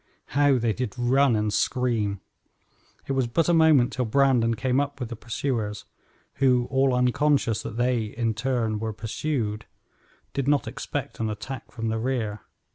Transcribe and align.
How 0.33 0.57
they 0.57 0.73
did 0.73 0.97
run 0.97 1.35
and 1.35 1.53
scream! 1.53 2.21
It 3.05 3.11
was 3.13 3.27
but 3.27 3.47
a 3.49 3.53
moment 3.53 3.93
till 3.93 4.05
Brandon 4.05 4.55
came 4.55 4.79
up 4.79 4.99
with 4.99 5.09
the 5.09 5.15
pursuers, 5.15 5.85
who, 6.37 6.65
all 6.71 6.95
unconscious 6.95 7.61
that 7.61 7.77
they 7.77 8.05
in 8.05 8.33
turn 8.33 8.79
were 8.79 8.93
pursued, 8.93 9.67
did 10.33 10.47
not 10.47 10.67
expect 10.67 11.19
an 11.19 11.29
attack 11.29 11.71
from 11.71 11.89
the 11.89 11.99
rear. 11.99 12.41